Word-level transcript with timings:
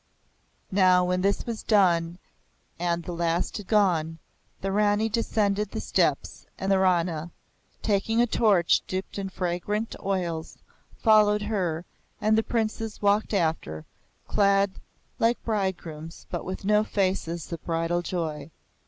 Now, 0.71 1.05
when 1.05 1.21
this 1.21 1.45
was 1.45 1.61
done 1.61 2.17
and 2.79 3.03
the 3.03 3.11
last 3.11 3.57
had 3.57 3.67
gone, 3.67 4.17
the 4.61 4.71
Rani 4.71 5.09
descended 5.09 5.69
the 5.69 5.79
steps, 5.79 6.47
and 6.57 6.71
the 6.71 6.79
Rana, 6.79 7.29
taking 7.83 8.19
a 8.19 8.25
torch 8.25 8.81
dipped 8.87 9.19
in 9.19 9.29
fragrant 9.29 9.95
oils, 10.03 10.57
followed 10.97 11.43
her, 11.43 11.85
and 12.19 12.35
the 12.35 12.41
Princes 12.41 12.99
walked 12.99 13.31
after, 13.31 13.85
clad 14.27 14.71
like 15.19 15.37
bridegrooms 15.43 16.25
but 16.31 16.45
with 16.45 16.65
no 16.65 16.83
faces 16.83 17.51
of 17.53 17.63
bridal 17.63 18.01
joy. 18.01 18.49